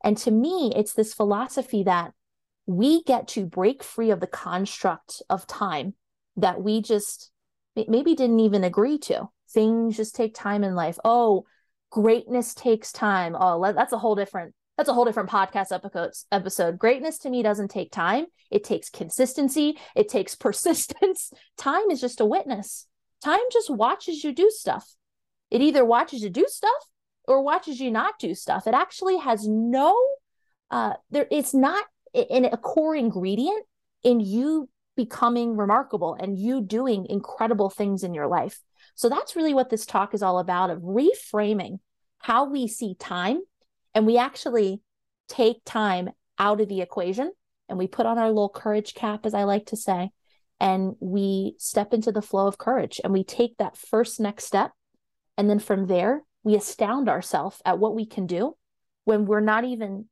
[0.03, 2.13] And to me, it's this philosophy that
[2.65, 5.95] we get to break free of the construct of time
[6.37, 7.31] that we just
[7.77, 9.29] maybe didn't even agree to.
[9.51, 10.99] Things just take time in life.
[11.05, 11.45] Oh,
[11.91, 13.37] greatness takes time.
[13.39, 16.13] Oh, that's a whole different that's a whole different podcast episode.
[16.31, 18.27] Episode Greatness to me doesn't take time.
[18.51, 19.77] It takes consistency.
[19.95, 21.33] It takes persistence.
[21.59, 22.87] Time is just a witness.
[23.23, 24.95] Time just watches you do stuff.
[25.51, 26.83] It either watches you do stuff
[27.27, 28.67] or watches you not do stuff.
[28.67, 29.99] It actually has no
[30.71, 33.65] uh there it's not in a core ingredient
[34.03, 38.61] in you becoming remarkable and you doing incredible things in your life.
[38.95, 41.79] So that's really what this talk is all about of reframing
[42.19, 43.41] how we see time
[43.95, 44.81] and we actually
[45.29, 47.33] take time out of the equation
[47.69, 50.11] and we put on our little courage cap as I like to say
[50.61, 54.73] and we step into the flow of courage and we take that first next step
[55.37, 58.57] and then from there we astound ourselves at what we can do
[59.05, 60.07] when we're not even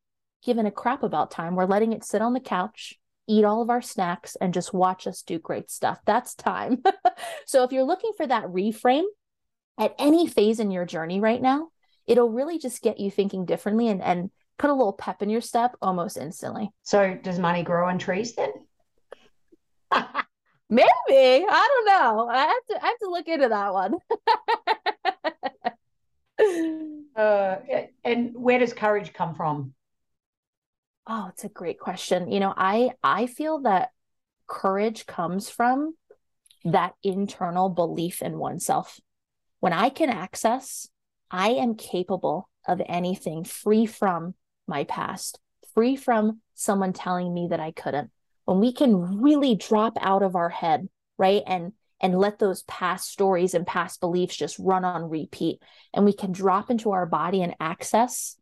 [0.44, 1.54] given a crap about time.
[1.54, 5.06] We're letting it sit on the couch, eat all of our snacks, and just watch
[5.06, 5.98] us do great stuff.
[6.06, 6.82] That's time.
[7.46, 9.04] so if you're looking for that reframe
[9.78, 11.68] at any phase in your journey right now,
[12.06, 15.40] it'll really just get you thinking differently and, and put a little pep in your
[15.40, 16.70] step almost instantly.
[16.82, 18.52] So does money grow on trees then?
[20.72, 22.28] Maybe I don't know.
[22.28, 23.94] I have to I have to look into that one.
[27.16, 27.56] uh,
[28.04, 29.74] and where does courage come from?
[31.06, 32.30] Oh, it's a great question.
[32.30, 33.90] You know, I I feel that
[34.46, 35.94] courage comes from
[36.64, 39.00] that internal belief in oneself.
[39.60, 40.88] When I can access,
[41.30, 44.34] I am capable of anything free from
[44.66, 45.38] my past,
[45.74, 48.10] free from someone telling me that I couldn't.
[48.44, 51.42] When we can really drop out of our head, right?
[51.46, 55.62] And and let those past stories and past beliefs just run on repeat
[55.94, 58.36] and we can drop into our body and access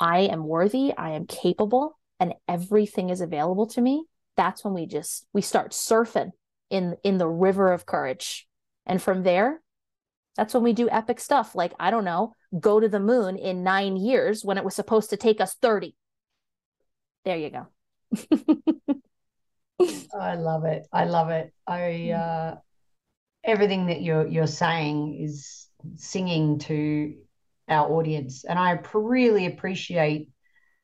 [0.00, 4.04] I am worthy, I am capable, and everything is available to me.
[4.36, 6.32] That's when we just we start surfing
[6.70, 8.48] in in the river of courage.
[8.86, 9.62] And from there,
[10.36, 13.62] that's when we do epic stuff like I don't know, go to the moon in
[13.62, 15.94] 9 years when it was supposed to take us 30.
[17.24, 17.66] There you go.
[20.18, 20.86] I love it.
[20.92, 21.52] I love it.
[21.66, 22.56] I uh
[23.44, 27.14] everything that you're you're saying is singing to
[27.68, 30.30] our audience, and I really appreciate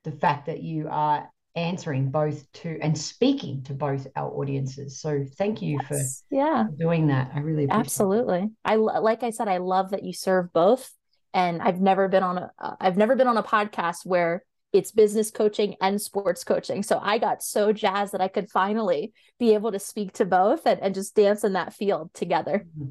[0.05, 5.01] the fact that you are answering both to and speaking to both our audiences.
[5.01, 5.99] So thank you for
[6.31, 7.33] yeah doing that.
[7.35, 8.43] I really absolutely.
[8.43, 8.51] It.
[8.65, 10.91] I like I said, I love that you serve both,
[11.35, 14.93] and I've never been on a uh, I've never been on a podcast where it's
[14.93, 16.83] business coaching and sports coaching.
[16.83, 20.67] So I got so jazzed that I could finally be able to speak to both
[20.67, 22.67] and, and just dance in that field together.
[22.79, 22.91] Mm-hmm.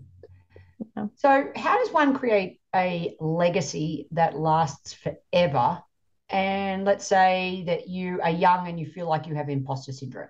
[1.15, 5.81] So, how does one create a legacy that lasts forever?
[6.29, 10.29] And let's say that you are young and you feel like you have imposter syndrome.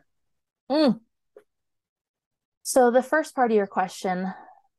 [0.72, 1.00] Mm.
[2.64, 4.34] So, the first part of your question,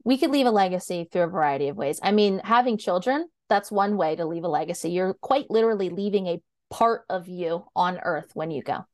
[0.05, 2.01] we could leave a legacy through a variety of ways.
[2.03, 4.91] I mean, having children, that's one way to leave a legacy.
[4.91, 8.87] You're quite literally leaving a part of you on earth when you go.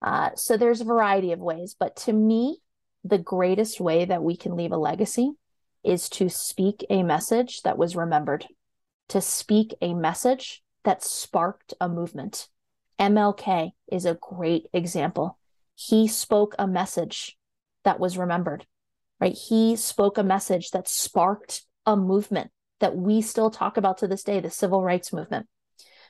[0.00, 2.58] Uh, so there's a variety of ways, but to me,
[3.04, 5.32] the greatest way that we can leave a legacy
[5.82, 8.46] is to speak a message that was remembered,
[9.08, 12.48] to speak a message that sparked a movement.
[12.98, 15.38] MLK is a great example.
[15.74, 17.36] He spoke a message
[17.84, 18.66] that was remembered,
[19.20, 19.36] right?
[19.36, 24.22] He spoke a message that sparked a movement that we still talk about to this
[24.22, 25.46] day, the civil rights movement.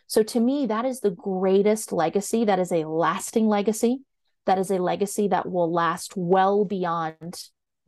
[0.06, 2.44] So to me, that is the greatest legacy.
[2.44, 4.02] That is a lasting legacy.
[4.46, 7.42] That is a legacy that will last well beyond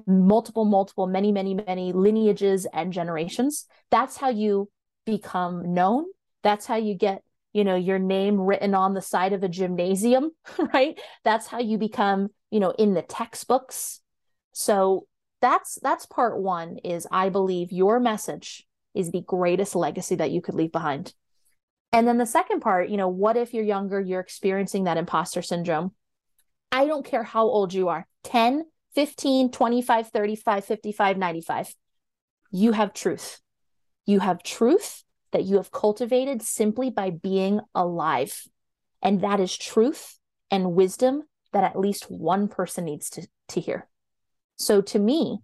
[0.06, 3.66] multiple, multiple, many, many, many lineages and generations.
[3.90, 4.70] That's how you
[5.04, 6.04] become known.
[6.42, 10.30] That's how you get, you know, your name written on the side of a gymnasium,
[10.74, 10.98] right?
[11.24, 14.00] That's how you become, you know, in the textbooks.
[14.52, 15.06] So
[15.40, 20.40] that's that's part one is I believe your message is the greatest legacy that you
[20.40, 21.12] could leave behind.
[21.96, 25.40] And then the second part, you know, what if you're younger, you're experiencing that imposter
[25.40, 25.92] syndrome?
[26.70, 31.74] I don't care how old you are 10, 15, 25, 35, 55, 95.
[32.50, 33.40] You have truth.
[34.04, 38.42] You have truth that you have cultivated simply by being alive.
[39.00, 40.18] And that is truth
[40.50, 41.22] and wisdom
[41.54, 43.88] that at least one person needs to, to hear.
[44.56, 45.38] So to me,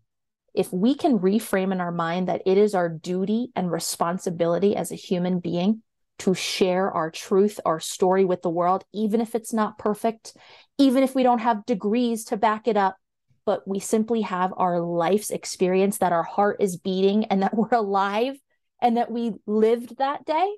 [0.53, 4.93] if we can reframe in our mind that it is our duty and responsibility as
[4.93, 5.83] a human being
[6.23, 10.37] to share our truth, our story with the world, even if it's not perfect,
[10.79, 12.97] even if we don't have degrees to back it up,
[13.45, 17.67] but we simply have our life's experience that our heart is beating and that we're
[17.73, 18.37] alive
[18.81, 20.55] and that we lived that day.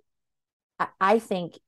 [1.01, 1.59] I think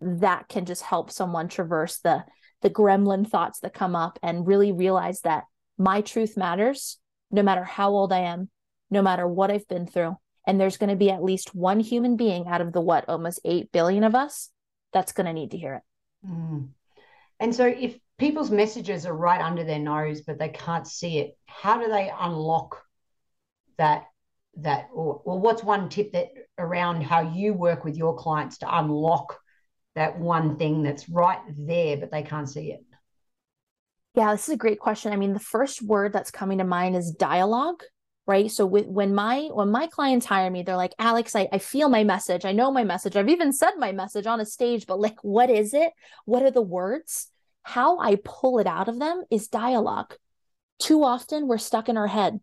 [0.00, 2.24] that can just help someone traverse the
[2.62, 5.44] the gremlin thoughts that come up and really realize that
[5.76, 6.98] my truth matters
[7.30, 8.48] no matter how old I am,
[8.90, 10.16] no matter what I've been through
[10.46, 13.40] and there's going to be at least one human being out of the what almost
[13.44, 14.50] 8 billion of us
[14.92, 15.82] that's going to need to hear it.
[16.28, 16.68] Mm.
[17.38, 21.36] and so if people's messages are right under their nose but they can't see it
[21.44, 22.82] how do they unlock
[23.76, 24.04] that
[24.56, 26.28] that or, or what's one tip that
[26.58, 29.38] around how you work with your clients to unlock
[29.94, 32.84] that one thing that's right there but they can't see it?
[34.14, 35.12] Yeah this is a great question.
[35.12, 37.82] I mean the first word that's coming to mind is dialogue
[38.26, 38.50] right?
[38.50, 41.88] So with, when my when my clients hire me they're like alex I, I feel
[41.88, 42.44] my message.
[42.44, 43.16] I know my message.
[43.16, 45.92] I've even said my message on a stage but like what is it?
[46.24, 47.30] What are the words?
[47.62, 50.14] How i pull it out of them is dialogue.
[50.78, 52.40] Too often we're stuck in our head.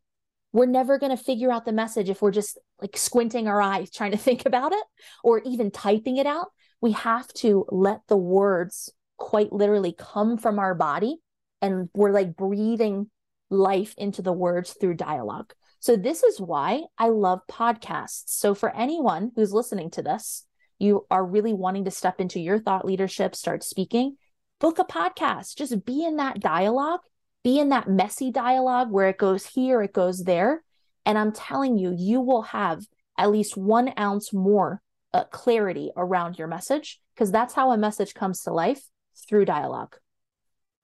[0.54, 3.90] We're never going to figure out the message if we're just like squinting our eyes
[3.96, 4.84] trying to think about it
[5.24, 6.48] or even typing it out.
[6.82, 11.18] We have to let the words quite literally come from our body
[11.62, 13.10] and we're like breathing
[13.52, 18.30] life into the words through dialogue so, this is why I love podcasts.
[18.30, 20.46] So, for anyone who's listening to this,
[20.80, 24.16] you are really wanting to step into your thought leadership, start speaking,
[24.62, 27.02] book a podcast, just be in that dialogue
[27.44, 30.64] be in that messy dialogue where it goes here, it goes there.
[31.06, 32.86] And I'm telling you, you will have
[33.18, 34.82] at least one ounce more
[35.14, 38.84] uh, clarity around your message because that's how a message comes to life
[39.28, 39.96] through dialogue.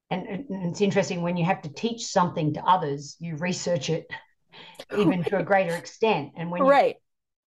[0.09, 4.07] And, and it's interesting when you have to teach something to others, you research it
[4.91, 6.33] Oh, even to a greater extent.
[6.37, 6.95] And when you right.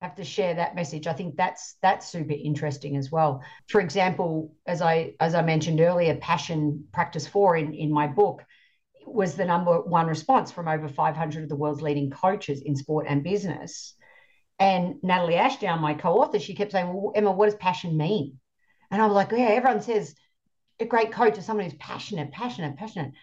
[0.02, 3.44] have to share that message, I think that's that's super interesting as well.
[3.68, 8.44] For example, as I as I mentioned earlier, passion practice four in, in my book
[9.06, 13.06] was the number one response from over 500 of the world's leading coaches in sport
[13.08, 13.96] and business.
[14.60, 18.40] And Natalie Ashdown, my co-author, she kept saying, "Well, Emma, what does passion mean?"
[18.92, 20.16] And I was like, "Yeah, everyone says
[20.80, 23.14] a great coach is someone who's passionate, passionate, passionate."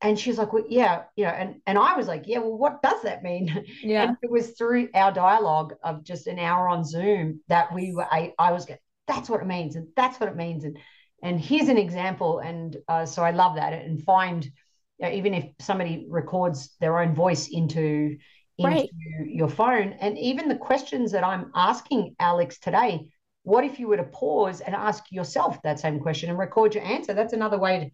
[0.00, 2.82] And she's like, "Well, yeah, you know." And and I was like, "Yeah, well, what
[2.82, 4.04] does that mean?" Yeah.
[4.04, 8.06] And it was through our dialogue of just an hour on Zoom that we were.
[8.10, 10.78] I, I was going, "That's what it means," and that's what it means, and
[11.22, 12.38] and here's an example.
[12.38, 16.98] And uh, so I love that, and find you know, even if somebody records their
[17.00, 18.18] own voice into
[18.58, 18.90] into right.
[19.24, 19.92] your phone.
[20.00, 23.08] And even the questions that I'm asking Alex today,
[23.44, 26.84] what if you were to pause and ask yourself that same question and record your
[26.84, 27.14] answer?
[27.14, 27.90] That's another way to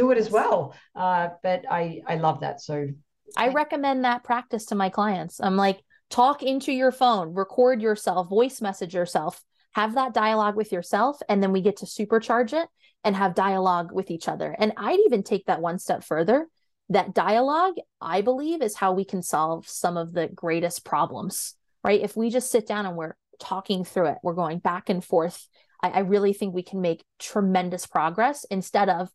[0.00, 0.74] do it as well.
[0.94, 2.60] Uh, but I, I love that.
[2.60, 2.88] So
[3.36, 5.40] I recommend that practice to my clients.
[5.40, 9.40] I'm like, talk into your phone, record yourself, voice message yourself,
[9.72, 12.68] have that dialogue with yourself, and then we get to supercharge it
[13.04, 14.54] and have dialogue with each other.
[14.58, 16.48] And I'd even take that one step further
[16.88, 22.00] that dialogue, I believe, is how we can solve some of the greatest problems, right?
[22.00, 25.46] If we just sit down and we're talking through it, we're going back and forth.
[25.80, 29.08] I, I really think we can make tremendous progress instead of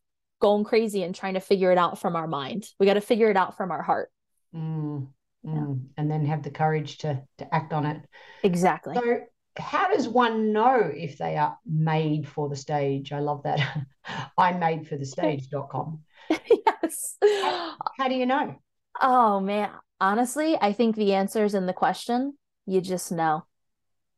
[0.45, 2.67] going crazy and trying to figure it out from our mind.
[2.79, 4.11] We got to figure it out from our heart.
[4.55, 5.07] Mm,
[5.43, 5.73] mm, yeah.
[5.97, 7.99] And then have the courage to, to act on it.
[8.43, 8.93] Exactly.
[8.93, 9.21] So,
[9.57, 13.11] how does one know if they are made for the stage?
[13.11, 13.59] I love that.
[14.37, 16.01] I'm made for the stage.com.
[16.29, 17.17] yes.
[17.23, 18.55] How, how do you know?
[19.01, 22.37] Oh man, honestly, I think the answer is in the question.
[22.67, 23.47] You just know.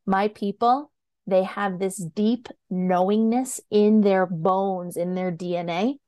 [0.05, 0.91] My people,
[1.25, 5.99] they have this deep knowingness in their bones, in their DNA,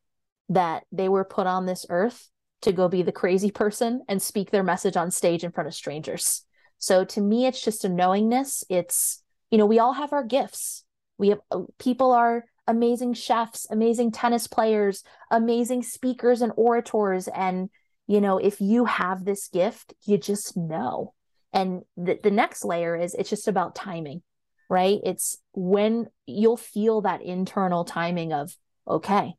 [0.49, 2.29] that they were put on this earth
[2.61, 5.73] to go be the crazy person and speak their message on stage in front of
[5.73, 6.43] strangers.
[6.77, 8.63] So to me, it's just a knowingness.
[8.69, 10.83] It's, you know, we all have our gifts.
[11.17, 17.27] We have uh, people are amazing chefs, amazing tennis players, amazing speakers and orators.
[17.27, 17.69] And,
[18.07, 21.13] you know, if you have this gift, you just know.
[21.51, 24.21] And the, the next layer is it's just about timing,
[24.69, 24.99] right?
[25.03, 28.55] It's when you'll feel that internal timing of,
[28.87, 29.33] okay,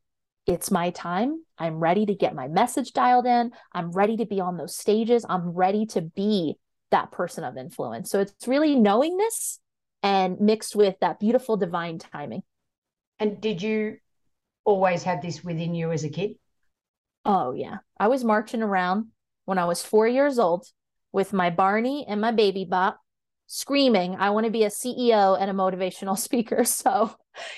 [0.51, 1.45] it's my time.
[1.59, 3.53] I'm ready to get my message dialed in.
[3.73, 5.25] I'm ready to be on those stages.
[5.29, 6.57] I'm ready to be
[6.91, 8.11] that person of influence.
[8.11, 9.61] So it's really knowing this
[10.03, 12.43] and mixed with that beautiful divine timing.
[13.21, 13.99] And did you
[14.65, 16.33] always have this within you as a kid?
[17.25, 17.77] Oh, yeah.
[18.01, 19.07] I was marching around
[19.45, 20.67] when I was four years old
[21.13, 22.99] with my Barney and my baby bop,
[23.47, 26.65] screaming, I want to be a CEO and a motivational speaker.
[26.65, 27.15] So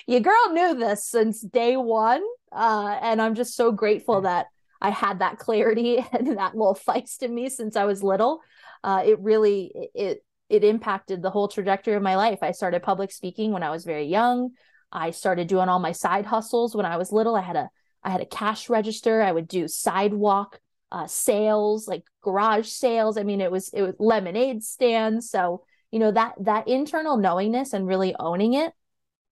[0.06, 2.22] your girl knew this since day one.
[2.54, 4.46] Uh, and I'm just so grateful that
[4.80, 8.40] I had that clarity and that little feist in me since I was little.
[8.84, 12.40] Uh, it really it it impacted the whole trajectory of my life.
[12.42, 14.50] I started public speaking when I was very young.
[14.90, 17.34] I started doing all my side hustles when I was little.
[17.34, 17.70] I had a
[18.04, 19.22] I had a cash register.
[19.22, 20.60] I would do sidewalk
[20.90, 23.16] uh, sales, like garage sales.
[23.16, 25.30] I mean, it was it was lemonade stands.
[25.30, 28.72] So you know that that internal knowingness and really owning it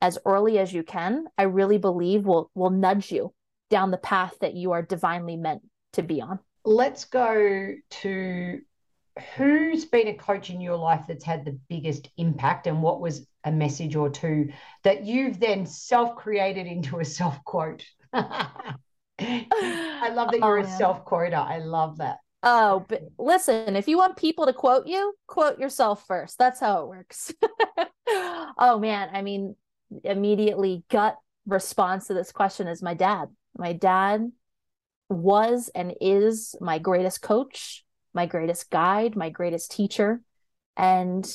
[0.01, 3.33] as early as you can, I really believe will will nudge you
[3.69, 5.63] down the path that you are divinely meant
[5.95, 6.39] to be on.
[6.65, 8.61] Let's go to
[9.37, 13.27] who's been a coach in your life that's had the biggest impact and what was
[13.45, 14.53] a message or two
[14.85, 17.85] that you've then self created into a self quote?
[18.13, 21.37] I love that you're oh, a self quoter.
[21.37, 22.19] I love that.
[22.43, 26.39] Oh, but listen, if you want people to quote you, quote yourself first.
[26.39, 27.33] That's how it works.
[28.09, 29.57] oh man, I mean,
[30.05, 33.29] immediately gut response to this question is my dad.
[33.57, 34.31] My dad
[35.09, 40.21] was and is my greatest coach my greatest guide, my greatest teacher.
[40.77, 41.27] And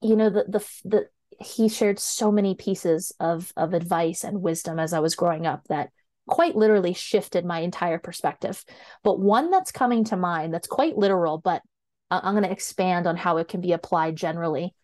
[0.00, 1.08] you know, the the the
[1.44, 5.64] he shared so many pieces of of advice and wisdom as I was growing up
[5.68, 5.90] that
[6.28, 8.64] quite literally shifted my entire perspective.
[9.02, 11.62] But one that's coming to mind that's quite literal, but
[12.10, 14.74] I'm going to expand on how it can be applied generally.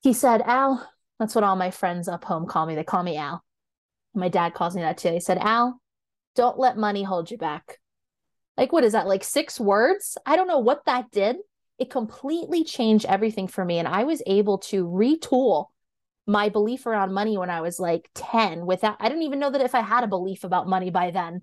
[0.00, 0.88] He said, Al,
[1.22, 2.74] that's what all my friends up home call me.
[2.74, 3.44] They call me Al.
[4.12, 5.12] My dad calls me that too.
[5.12, 5.80] He said, Al,
[6.34, 7.78] don't let money hold you back.
[8.56, 9.06] Like, what is that?
[9.06, 10.18] Like six words?
[10.26, 11.36] I don't know what that did.
[11.78, 13.78] It completely changed everything for me.
[13.78, 15.66] And I was able to retool
[16.26, 19.60] my belief around money when I was like 10 without I didn't even know that
[19.60, 21.42] if I had a belief about money by then.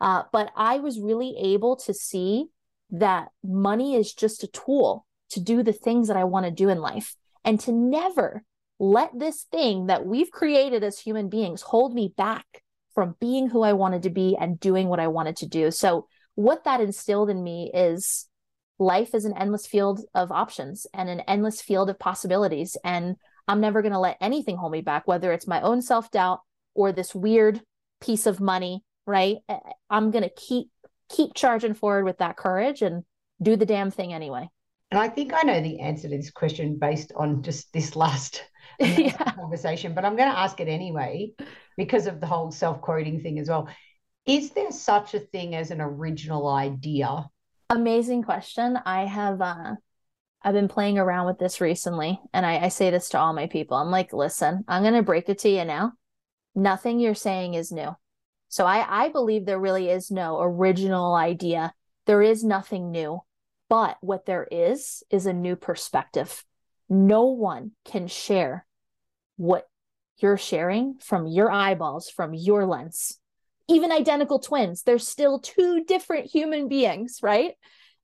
[0.00, 2.46] Uh, but I was really able to see
[2.90, 6.70] that money is just a tool to do the things that I want to do
[6.70, 7.14] in life
[7.44, 8.42] and to never
[8.78, 12.62] let this thing that we've created as human beings hold me back
[12.94, 15.70] from being who I wanted to be and doing what I wanted to do.
[15.70, 18.28] So, what that instilled in me is
[18.78, 22.76] life is an endless field of options and an endless field of possibilities.
[22.84, 23.16] And
[23.48, 26.40] I'm never going to let anything hold me back, whether it's my own self doubt
[26.74, 27.60] or this weird
[28.00, 29.38] piece of money, right?
[29.90, 30.68] I'm going to keep
[31.08, 33.02] keep charging forward with that courage and
[33.40, 34.48] do the damn thing anyway.
[34.90, 38.42] And I think I know the answer to this question based on just this last
[38.96, 39.32] yeah.
[39.32, 41.32] conversation, but I'm going to ask it anyway
[41.76, 43.68] because of the whole self quoting thing as well.
[44.26, 47.28] Is there such a thing as an original idea?
[47.70, 48.78] Amazing question.
[48.84, 49.74] I have uh
[50.42, 53.48] I've been playing around with this recently, and I, I say this to all my
[53.48, 53.76] people.
[53.76, 55.92] I'm like, listen, I'm gonna break it to you now.
[56.54, 57.96] Nothing you're saying is new.
[58.48, 61.72] So I, I believe there really is no original idea.
[62.06, 63.20] There is nothing new.
[63.68, 66.44] But what there is is a new perspective.
[66.88, 68.64] No one can share
[69.38, 69.66] what
[70.18, 73.18] you're sharing from your eyeballs, from your lens.
[73.68, 77.54] Even identical twins, they're still two different human beings, right?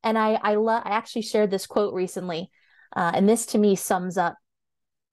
[0.02, 2.50] And I I love I actually shared this quote recently,
[2.96, 4.36] uh, and this to me sums up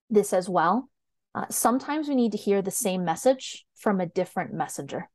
[0.09, 0.89] this as well.
[1.34, 5.09] Uh, sometimes we need to hear the same message from a different messenger.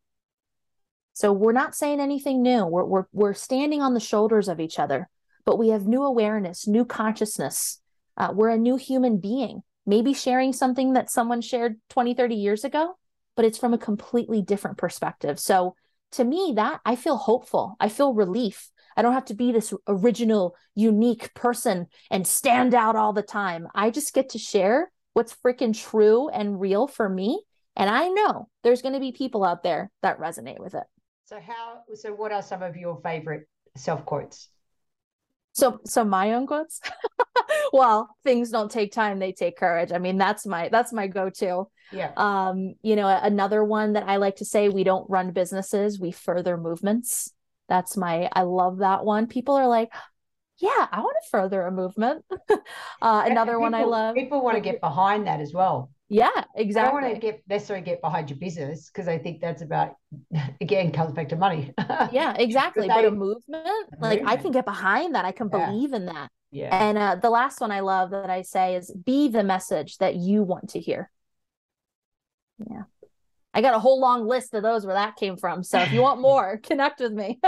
[1.12, 2.66] So we're not saying anything new.
[2.66, 5.08] We're we're we're standing on the shoulders of each other,
[5.44, 7.80] but we have new awareness, new consciousness.
[8.16, 12.64] Uh, we're a new human being, maybe sharing something that someone shared 20, 30 years
[12.64, 12.96] ago,
[13.36, 15.38] but it's from a completely different perspective.
[15.38, 15.74] So
[16.12, 17.76] to me, that I feel hopeful.
[17.80, 18.70] I feel relief.
[18.96, 23.68] I don't have to be this original, unique person and stand out all the time.
[23.74, 27.42] I just get to share what's freaking true and real for me.
[27.76, 30.84] And I know there's going to be people out there that resonate with it.
[31.26, 34.48] So how so what are some of your favorite self quotes?
[35.52, 36.80] So so my own quotes?
[37.72, 39.92] well, things don't take time, they take courage.
[39.92, 41.64] I mean, that's my that's my go-to.
[41.92, 42.12] Yeah.
[42.16, 46.12] Um, you know, another one that I like to say, we don't run businesses, we
[46.12, 47.32] further movements.
[47.68, 49.26] That's my I love that one.
[49.26, 49.92] People are like,
[50.58, 52.24] yeah, I want to further a movement.
[52.50, 52.56] uh,
[53.02, 54.14] another people, one I love.
[54.14, 55.90] People want to get behind that as well.
[56.08, 56.80] Yeah, exactly.
[56.80, 59.96] I don't want to get necessarily get behind your business because I think that's about
[60.60, 61.72] again comes back to money.
[62.12, 62.86] yeah, exactly.
[62.86, 64.28] but a movement, a like movement.
[64.28, 65.24] I can get behind that.
[65.24, 65.66] I can yeah.
[65.66, 66.30] believe in that.
[66.52, 66.68] Yeah.
[66.70, 70.14] And uh, the last one I love that I say is be the message that
[70.14, 71.10] you want to hear.
[72.70, 72.84] Yeah.
[73.52, 75.64] I got a whole long list of those where that came from.
[75.64, 77.40] So if you want more, connect with me.